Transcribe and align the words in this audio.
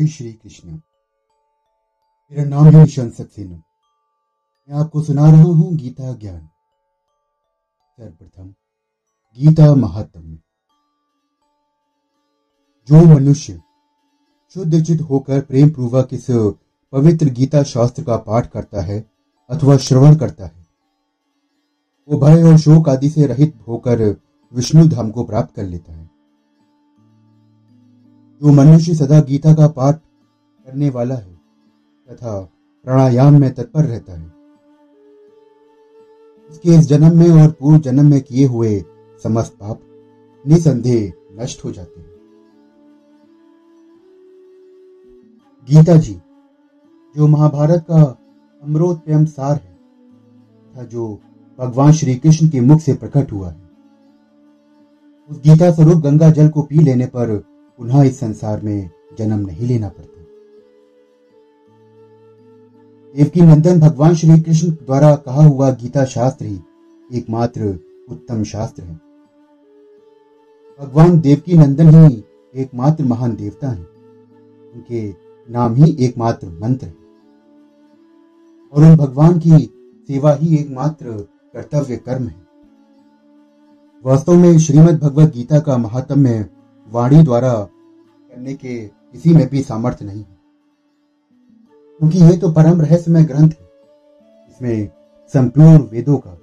जय 0.00 0.06
श्री 0.06 0.32
कृष्ण। 0.32 0.72
मेरा 0.72 2.44
नाम 2.44 2.66
है 2.66 2.82
निशांत 2.82 3.12
सक्सेना। 3.14 3.56
मैं 4.68 4.78
आपको 4.80 5.02
सुना 5.02 5.30
रहा 5.30 5.42
हूँ 5.42 5.74
गीता 5.76 6.12
ज्ञान। 6.12 6.40
सर्वप्रथम 7.98 8.54
गीता 9.38 9.74
महात्म्य। 9.74 10.38
जो 12.88 13.04
मनुष्य 13.14 13.60
शुद्ध 14.54 14.82
चित 14.84 15.00
होकर 15.00 15.40
प्रेम 15.40 15.70
पूर्वक 15.70 16.08
इस 16.12 16.26
पवित्र 16.92 17.30
गीता 17.30 17.62
शास्त्र 17.62 18.04
का 18.04 18.16
पाठ 18.16 18.50
करता 18.50 18.82
है 18.82 19.00
अथवा 19.50 19.76
श्रवण 19.78 20.16
करता 20.16 20.46
है, 20.46 20.66
वो 22.08 22.18
भय 22.18 22.42
और 22.42 22.58
शोक 22.58 22.88
आदि 22.88 23.10
से 23.10 23.26
रहित 23.26 23.58
होकर 23.68 24.08
विष्णु 24.52 24.88
धाम 24.88 25.10
को 25.10 25.24
प्राप्त 25.24 25.54
कर 25.54 25.62
लेता 25.62 25.92
है। 25.92 26.09
जो 28.42 28.52
मनुष्य 28.52 28.94
सदा 28.94 29.20
गीता 29.20 29.54
का 29.54 29.68
पाठ 29.68 29.96
करने 30.66 30.90
वाला 30.90 31.14
है, 31.14 31.40
तथा 32.10 32.40
प्राणायाम 32.84 33.40
में 33.40 33.54
तत्पर 33.54 33.84
रहता 33.84 34.12
है। 34.12 34.32
उसके 36.50 36.70
इस 36.70 36.86
जन्म 36.86 37.18
में 37.18 37.42
और 37.42 37.50
पूर्व 37.50 37.78
जन्म 37.78 38.10
में 38.10 38.20
किए 38.20 38.46
हुए 38.46 38.84
समस्त 39.22 39.52
पाप 39.52 39.80
निसंदेह 40.46 41.12
नष्ट 41.42 41.64
हो 41.64 41.72
जाते 41.72 42.00
हैं। 42.00 42.10
गीता 45.68 45.96
जी, 45.96 46.20
जो 47.16 47.26
महाभारत 47.26 47.84
का 47.90 48.02
अमृतप्यम 48.62 49.24
सार 49.24 49.56
है, 49.56 49.78
तथा 50.72 50.84
जो 50.84 51.20
भगवान 51.58 51.92
श्री 51.92 52.14
कृष्ण 52.14 52.48
के 52.48 52.60
मुख 52.60 52.80
से 52.80 52.94
प्रकट 52.94 53.32
हुआ 53.32 53.50
है, 53.50 53.70
उस 55.30 55.38
गीता 55.38 55.70
स्वरूप 55.70 56.02
गंगा 56.02 56.30
जल 56.30 56.48
को 56.48 56.62
पी 56.62 56.78
लेने 56.78 57.06
पर 57.06 57.49
पुनः 57.80 58.02
इस 58.02 58.20
संसार 58.20 58.60
में 58.60 58.90
जन्म 59.18 59.46
नहीं 59.46 59.66
लेना 59.66 59.88
पड़ता। 59.88 60.22
देवकी 63.16 63.40
नंदन 63.40 63.80
भगवान 63.80 64.14
श्री 64.14 64.40
कृष्ण 64.40 64.70
द्वारा 64.70 65.14
कहा 65.14 65.44
हुआ 65.44 65.70
गीता 65.70 66.04
शास्त्र 66.04 66.44
ही 66.44 66.60
एकमात्र 67.12 67.78
उत्तम 68.10 68.44
शास्त्र 68.44 68.82
है। 68.82 69.00
भगवान 70.80 71.20
देवकी 71.20 71.58
नंदन 71.58 71.88
ही 71.88 72.24
एकमात्र 72.54 73.04
महान 73.04 73.36
देवता 73.36 73.68
हैं। 73.68 73.88
उनके 74.74 75.14
नाम 75.50 75.74
ही 75.74 75.96
एकमात्र 76.00 76.48
मंत्र 76.48 76.86
है। 76.86 76.94
और 78.72 78.82
उन 78.82 78.96
भगवान 78.96 79.38
की 79.38 79.58
सेवा 80.08 80.34
ही 80.34 80.56
एकमात्र 80.56 81.28
कर्तव्य 81.56 81.96
कर्म 81.96 82.26
है। 82.26 82.46
वास्तव 84.04 84.34
में 84.34 84.58
श्रीमद् 84.58 85.00
भगवत 85.00 85.32
गीता 85.32 85.60
का 85.60 85.76
महात्म्य 85.76 86.59
वाणी 86.90 87.22
द्वारा 87.22 87.52
करने 87.52 88.54
के 88.54 88.78
किसी 88.80 89.34
में 89.34 89.46
भी 89.48 89.62
सामर्थ्य 89.62 90.04
नहीं 90.04 90.18
है। 90.18 90.38
क्योंकि 92.00 92.18
यह 92.18 92.36
तो 92.40 92.50
परम 92.52 92.80
रहस्यमय 92.80 93.24
ग्रंथ 93.24 93.50
है 93.50 93.68
इसमें 94.48 94.88
संपूर्ण 95.34 95.78
वेदों 95.88 96.16
का 96.18 96.34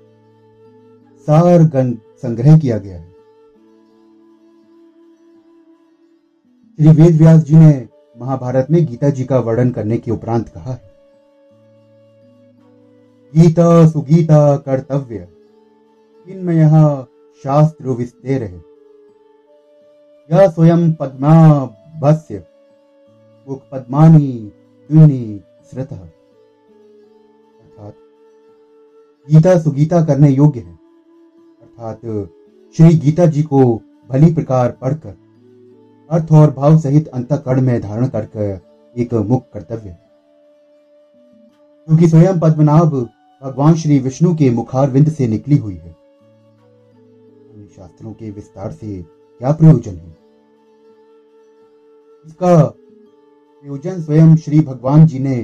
सार 1.28 1.64
संग्रह 2.18 2.58
किया 2.58 2.78
गया 2.78 2.98
है। 2.98 3.16
श्री 6.80 6.92
वेद 6.94 7.18
व्यास 7.18 7.44
जी 7.44 7.56
ने 7.56 7.88
महाभारत 8.16 8.68
में 8.72 8.86
गीता 8.86 9.10
जी 9.10 9.24
का 9.26 9.40
वर्णन 9.40 9.72
करने 9.72 9.98
के 9.98 10.12
उपरांत 10.12 10.50
कहा 10.50 10.72
है, 10.72 10.92
गीता 13.34 13.88
सुगीता 13.88 14.56
कर्तव्य 14.58 15.28
इनमें 16.26 16.54
यह 16.56 16.72
शास्त्र 17.44 17.90
विस्तेर 17.90 18.44
है 18.44 18.62
यह 20.34 20.50
स्वयं 20.50 20.94
पद्मा 20.94 21.70
भस्य 22.02 22.44
मुख 23.50 23.62
पद्मानी 23.72 24.52
दुनी 24.92 25.42
श्रत 25.72 25.94
अर्थात, 25.94 27.94
गीता 29.32 29.60
सुगीता 29.60 30.06
करने 30.06 30.30
योग्य 30.30 30.60
है। 30.60 30.80
अर्थात, 31.62 32.30
श्री 32.78 32.98
गीता 32.98 33.26
जी 33.26 33.44
को 33.44 33.82
भली 34.10 34.34
प्रकार 34.34 34.72
पढ़कर, 34.72 35.16
अर्थ 36.12 36.32
और 36.32 36.52
भाव 36.52 36.80
सहित 36.80 37.08
अंतकरण 37.08 37.62
में 37.62 37.82
धारण 37.82 38.08
करके 38.08 39.02
एक 39.02 39.14
मुख्य 39.14 39.46
कर्तव्य 39.54 39.90
है। 39.90 40.10
क्योंकि 41.86 42.10
स्वयं 42.10 42.40
पद्मनाभ 42.40 43.10
भगवान 43.44 43.76
श्री 43.76 44.00
विष्णु 44.00 44.36
के 44.36 44.50
मुखारविंद 44.50 45.10
से 45.10 45.28
निकली 45.28 45.58
हुई 45.58 45.76
है। 45.76 45.96
शास्त्रों 47.76 48.14
के 48.14 48.32
विस्तार 48.32 48.72
से 48.72 49.17
क्या 49.42 49.52
प्रयोजन 49.52 49.96
है 49.96 50.16
इसका 52.26 52.54
प्रयोजन 52.66 54.02
स्वयं 54.02 54.36
श्री 54.36 54.60
भगवान 54.60 55.06
जी 55.06 55.20
ने 55.20 55.36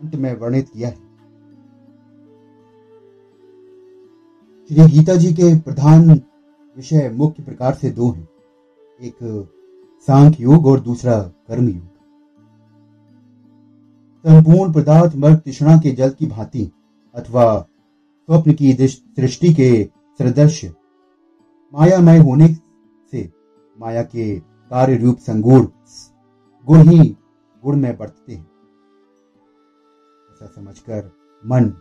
अंत 0.00 0.14
में 0.14 0.32
वर्णित 0.36 0.68
किया 0.68 0.88
है। 0.88 0.96
श्री 4.70 4.86
गीता 4.88 5.14
जी 5.14 5.32
के 5.32 5.54
प्रधान 5.60 6.10
विषय 6.76 7.08
मुख्य 7.10 7.42
प्रकार 7.42 7.74
से 7.74 7.90
दो 7.90 8.10
हैं। 8.10 8.28
एक 9.00 9.18
सांख्य 10.08 10.42
योग 10.42 10.66
और 10.66 10.80
दूसरा 10.80 11.20
कर्म 11.20 11.68
योग। 11.68 11.88
संपूर्ण 14.24 14.72
पदार्थ 14.72 15.16
मर्ग 15.16 15.36
तृष्णा 15.36 15.76
के 15.76 15.90
जल 15.90 16.10
की 16.10 16.26
भांति 16.26 16.70
अथवा 17.14 17.44
स्वप्न 17.60 18.52
की 18.52 18.72
सृष्टि 18.72 19.54
के 19.54 19.70
सदृश्य 20.20 20.74
मायामय 21.74 22.18
होने 22.18 22.48
से 23.10 23.28
माया 23.78 24.02
के 24.02 24.38
कार्य 24.40 24.96
रूप 24.96 25.18
संगुण 25.18 25.66
गुण 26.66 26.78
ही 26.78 27.16
गुण 27.64 27.76
में 27.76 27.96
बढ़ते 27.98 28.32
हैं। 28.32 28.46
ऐसा 30.32 30.46
समझकर 30.46 31.10
मन 31.46 31.72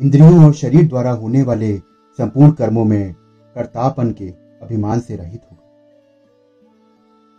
इंद्रियों 0.00 0.44
और 0.44 0.52
शरीर 0.52 0.88
द्वारा 0.88 1.10
होने 1.12 1.42
वाले 1.42 1.76
संपूर्ण 2.18 2.52
कर्मों 2.52 2.84
में 2.84 3.12
कर्तापन 3.54 4.12
के 4.12 4.28
अभिमान 4.62 5.00
से 5.00 5.16
रहित 5.16 5.40
होगा। 5.50 5.68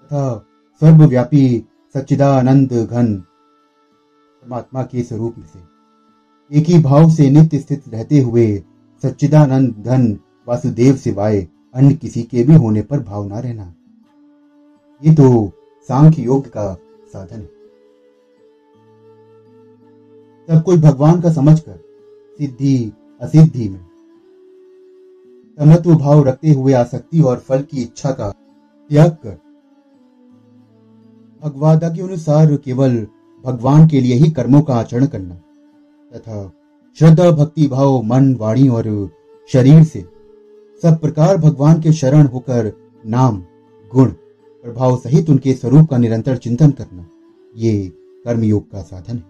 तथा 0.03 0.45
सर्वव्यापी 0.81 1.67
सच्चिदानंद 1.93 2.73
घन 2.73 3.15
परमात्मा 4.43 4.83
के 4.83 5.03
स्वरूप 5.03 5.35
से 5.53 6.59
एक 6.59 6.65
ही 6.65 6.79
भाव 6.83 7.09
से 7.09 7.29
नित्य 7.29 7.59
स्थित 7.59 7.83
रहते 7.87 8.19
हुए 8.19 8.63
सच्चिदानंद 9.03 9.75
धन 9.85 10.19
वासुदेव 10.47 10.95
सिवाय 10.95 11.47
अन्य 11.75 11.93
किसी 11.95 12.23
के 12.23 12.43
भी 12.43 12.55
होने 12.55 12.81
पर 12.81 12.99
भाव 12.99 13.27
ना 13.27 13.39
रहना। 13.39 13.73
ये 15.01 15.13
तो 15.13 15.51
सांख्य 15.89 16.21
योग 16.21 16.47
का 16.47 16.73
साधन 17.13 17.35
है। 17.35 17.49
सब 20.47 20.63
कुछ 20.63 20.79
भगवान 20.79 21.21
का 21.21 21.31
समझकर 21.33 21.79
सिद्धि, 22.39 22.91
असिद्धि 23.21 23.69
में 23.69 23.85
समत्व 25.57 25.95
भाव 25.95 26.23
रखते 26.23 26.51
हुए 26.51 26.73
आसक्ति 26.73 27.21
और 27.21 27.39
फल 27.39 27.61
की 27.61 27.81
इच्छा 27.81 28.11
का 28.11 28.29
त्याग 28.89 29.11
कर 29.25 29.37
भगवादा 31.43 31.89
के 31.89 32.01
अनुसार 32.01 32.55
केवल 32.55 32.97
भगवान 33.43 33.87
के 33.87 33.99
लिए 34.01 34.15
ही 34.15 34.29
कर्मों 34.31 34.61
का 34.61 34.75
आचरण 34.75 35.05
करना, 35.05 35.35
तथा 36.13 36.51
श्रद्धा, 36.97 37.29
भक्ति 37.31 37.67
भाव, 37.67 38.01
मन, 38.03 38.33
वाणी 38.35 38.67
और 38.69 39.09
शरीर 39.49 39.83
से 39.83 40.01
सब 40.83 40.99
प्रकार 40.99 41.37
भगवान 41.37 41.81
के 41.81 41.91
शरण 41.91 42.27
होकर 42.27 42.71
नाम, 43.05 43.37
गुण, 43.91 44.09
प्रभाव 44.63 44.97
सहित 44.97 45.29
उनके 45.29 45.53
स्वरूप 45.53 45.89
का 45.89 45.97
निरंतर 45.97 46.37
चिंतन 46.37 46.71
करना, 46.71 47.05
ये 47.55 47.91
कर्मयोग 48.25 48.71
का 48.71 48.81
साधन 48.81 49.15
है। 49.15 49.29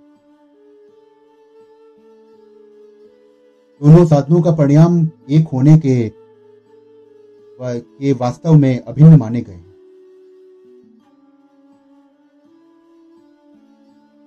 दोनों 3.81 4.05
साधनों 4.05 4.41
का 4.41 4.51
परिणाम 4.51 5.07
एक 5.29 5.47
होने 5.47 5.77
के 5.77 6.11
के 7.59 8.11
वास्तव 8.13 8.53
में 8.53 8.79
अभिन्न 8.79 9.17
माने 9.17 9.41
गए 9.41 9.59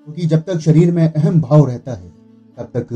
क्योंकि 0.06 0.22
तो 0.22 0.28
जब 0.28 0.42
तक 0.42 0.58
शरीर 0.58 0.92
में 0.92 1.12
अहम 1.12 1.40
भाव 1.40 1.66
रहता 1.66 1.92
है, 1.92 2.08
तब 2.58 2.70
तक 2.76 2.88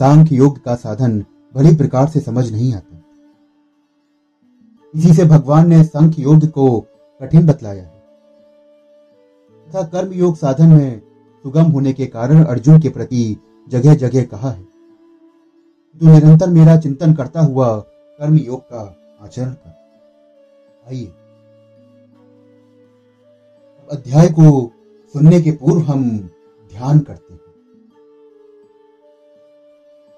सांख्य 0.00 0.36
योग 0.36 0.62
का 0.64 0.74
साधन 0.74 1.18
भली 1.54 1.76
प्रकार 1.76 2.08
से 2.08 2.20
समझ 2.20 2.50
नहीं 2.52 2.72
आता। 2.74 2.91
इसी 4.94 5.14
से 5.14 5.24
भगवान 5.24 5.68
ने 5.68 5.84
सांख्य 5.84 6.22
योग 6.22 6.50
को 6.50 6.80
कठिन 7.20 7.46
बतलाया 7.46 7.82
है। 7.82 8.02
तथा 9.68 9.82
कर्म 9.82 10.12
योग 10.12 10.36
साधन 10.36 10.66
में 10.66 11.00
सुगम 11.42 11.62
होने 11.62 11.92
के 11.92 12.06
कारण 12.06 12.44
अर्जुन 12.44 12.80
के 12.80 12.88
प्रति 12.88 13.36
जगह 13.68 13.94
जगह 13.94 14.24
कहा 14.24 14.50
है। 14.50 14.62
तू 16.00 16.08
निरंतर 16.12 16.50
मेरा 16.50 16.76
चिंतन 16.76 17.14
करता 17.14 17.40
हुआ 17.40 17.78
कर्म 18.18 18.36
योग 18.36 18.60
का 18.60 18.96
आचरण 19.22 19.50
कर। 19.50 19.70
आइए। 20.88 21.06
अध्याय 23.92 24.28
को 24.28 24.72
सुनने 25.12 25.40
के 25.40 25.50
पूर्व 25.50 25.80
हम 25.80 26.18
ध्यान 26.72 26.98
करते 26.98 27.34
हैं। 27.34 27.40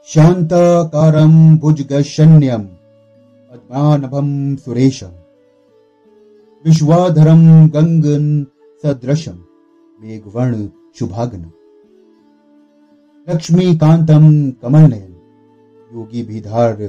शांत 0.06 0.37
शांताकारं 0.37 1.56
भुजगशन्यम। 1.59 2.74
पद्मानभम 3.55 4.29
सुरेशम 4.56 5.11
विश्वाधरम 6.65 7.43
गंगन 7.69 8.25
सदृशम 8.83 9.37
मेघवर्ण 9.99 10.67
शुभागन। 10.99 11.45
लक्ष्मीकांतम 13.29 14.27
कमल 14.62 14.89
नयन 14.91 15.12
योगी 15.91 16.23
भीधार 16.23 16.83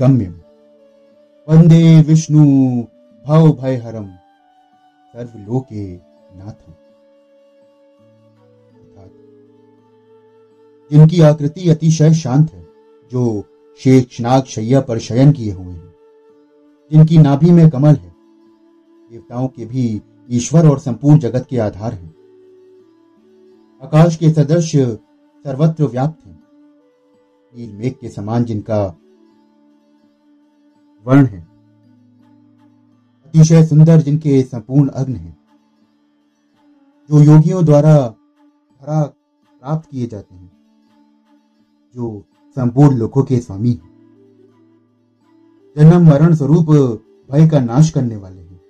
गम्यम 0.00 0.34
वंदे 1.48 1.80
विष्णु 2.02 2.44
भव 3.24 3.48
भय 3.62 3.76
हरम 3.76 4.06
सर्वलोके 5.14 5.86
नाथम 5.92 6.72
जिनकी 10.90 11.20
आकृति 11.22 11.68
अतिशय 11.70 12.14
शांत 12.14 12.52
है, 12.52 12.66
जो 13.12 13.44
शेषनाग 13.80 14.44
शैया 14.44 14.80
पर 14.80 14.98
शयन 14.98 15.32
किए 15.32 15.52
हुए 15.52 15.75
जिनकी 16.92 17.18
नाभि 17.18 17.50
में 17.50 17.70
कमल 17.70 17.94
है। 17.94 18.14
देवताओं 19.10 19.48
के 19.48 19.66
भी 19.66 20.02
ईश्वर 20.30 20.68
और 20.68 20.78
संपूर्ण 20.78 21.18
जगत 21.18 21.46
के 21.50 21.58
आधार 21.58 21.94
हैं। 21.94 22.14
आकाश 23.82 24.16
के 24.16 24.30
सदृश 24.30 24.76
सर्वत्र 24.76 25.84
व्याप्त 25.84 26.26
हैं। 26.26 26.42
नील 27.56 27.76
मेघ 27.76 27.92
के 28.00 28.08
समान 28.08 28.44
जिनका 28.44 28.96
वर्ण 31.04 31.26
है। 31.26 31.40
अतिशय 33.24 33.66
सुंदर 33.66 34.00
जिनके 34.00 34.42
संपूर्ण 34.42 34.88
अग्न 34.88 35.16
हैं। 35.16 35.38
जो 37.10 37.22
योगियों 37.22 37.64
द्वारा 37.64 38.08
धरा 38.80 39.04
प्राप्त 39.60 39.90
किए 39.90 40.06
जाते 40.06 40.34
हैं। 40.34 40.52
जो 41.94 42.24
संपूर्ण 42.56 42.96
लोकों 42.96 43.22
के 43.22 43.40
स्वामी 43.40 43.70
हैं। 43.70 43.95
जन्म 45.76 46.06
मरण 46.10 46.34
स्वरूप 46.34 46.66
भय 47.30 47.48
का 47.48 47.60
नाश 47.60 47.90
करने 47.90 48.16
वाले 48.16 48.42
हैं। 48.42 48.60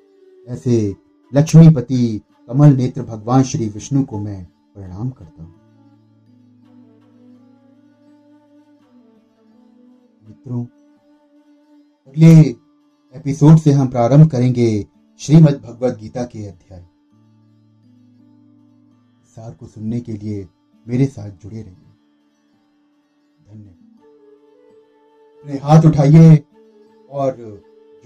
ऐसे 0.49 0.97
लक्ष्मीपति 1.35 2.21
कमल 2.49 2.73
नेत्र 2.73 3.03
भगवान 3.03 3.43
श्री 3.43 3.69
विष्णु 3.69 4.05
को 4.05 4.19
मैं 4.19 4.45
प्रणाम 4.75 5.11
करता 5.11 5.43
हूँ। 5.43 5.55
मित्रों, 10.29 10.65
अगले 12.07 12.35
एपिसोड 13.15 13.57
से 13.57 13.73
हम 13.73 13.89
प्रारंभ 13.89 14.31
करेंगे 14.31 14.87
श्रीमद् 15.19 15.63
भगवद 15.63 15.99
गीता 15.99 16.25
के 16.25 16.47
अध्याय। 16.47 16.87
सार 19.27 19.55
को 19.55 19.67
सुनने 19.67 20.01
के 20.01 20.13
लिए 20.13 20.49
मेरे 20.89 21.07
साथ 21.07 21.31
जुड़े 21.31 21.63
रहिए। 21.63 21.95
धन्यवाद। 23.49 23.73
अपने 25.41 25.59
हाथ 25.59 25.83
उठाइए। 25.87 26.45
और 27.17 27.37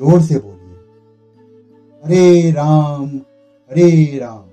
ज़ोर 0.01 0.21
से 0.23 0.39
बोलिए, 0.39 0.77
हरे 2.03 2.51
राम 2.51 3.07
हरे 3.71 4.19
राम 4.19 4.47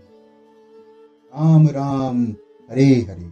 राम 1.33 1.68
राम, 1.69 2.24
हरे 2.69 2.86
हरे 3.09 3.25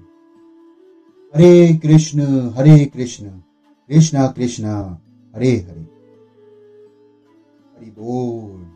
हरे 1.34 1.74
कृष्ण 1.78 2.22
हरे 2.50 2.86
कृष्ण, 2.86 3.30
कृष्णा 3.90 4.28
कृष्णा, 4.28 4.76
हरे 5.34 5.52
हरे, 5.52 5.82
हरि 7.72 7.92
बोल। 7.92 8.75